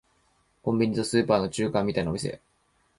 [0.63, 2.41] コンビニとスーパーの中間みたいなお店